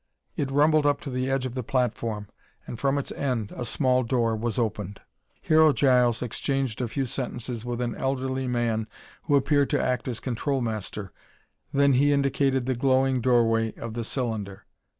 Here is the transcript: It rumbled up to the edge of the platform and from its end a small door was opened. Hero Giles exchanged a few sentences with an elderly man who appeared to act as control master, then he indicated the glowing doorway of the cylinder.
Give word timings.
It 0.35 0.49
rumbled 0.49 0.87
up 0.87 0.99
to 1.01 1.11
the 1.11 1.29
edge 1.29 1.45
of 1.45 1.53
the 1.53 1.61
platform 1.61 2.27
and 2.65 2.79
from 2.79 2.97
its 2.97 3.11
end 3.11 3.53
a 3.55 3.63
small 3.63 4.01
door 4.01 4.35
was 4.35 4.57
opened. 4.57 4.99
Hero 5.43 5.73
Giles 5.73 6.23
exchanged 6.23 6.81
a 6.81 6.87
few 6.87 7.05
sentences 7.05 7.63
with 7.63 7.81
an 7.81 7.93
elderly 7.93 8.47
man 8.47 8.87
who 9.25 9.35
appeared 9.35 9.69
to 9.69 9.79
act 9.79 10.07
as 10.07 10.19
control 10.19 10.59
master, 10.59 11.11
then 11.71 11.93
he 11.93 12.11
indicated 12.13 12.65
the 12.65 12.73
glowing 12.73 13.21
doorway 13.21 13.75
of 13.75 13.93
the 13.93 14.03
cylinder. 14.03 14.65